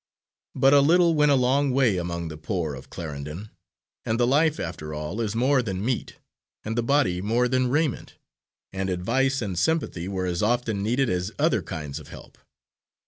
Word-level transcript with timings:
But 0.55 0.73
a 0.73 0.81
little 0.81 1.13
went 1.13 1.29
a 1.29 1.35
long 1.35 1.69
way 1.69 1.97
among 1.97 2.29
the 2.29 2.35
poor 2.35 2.73
of 2.73 2.89
Clarendon, 2.89 3.51
and 4.03 4.19
the 4.19 4.25
life 4.25 4.59
after 4.59 4.95
all 4.95 5.21
is 5.21 5.35
more 5.35 5.61
than 5.61 5.85
meat, 5.85 6.15
and 6.65 6.75
the 6.75 6.81
body 6.81 7.21
more 7.21 7.47
than 7.47 7.69
raiment, 7.69 8.15
and 8.73 8.89
advice 8.89 9.43
and 9.43 9.59
sympathy 9.59 10.07
were 10.07 10.25
as 10.25 10.41
often 10.41 10.81
needed 10.81 11.07
as 11.11 11.31
other 11.37 11.61
kinds 11.61 11.99
of 11.99 12.07
help. 12.07 12.39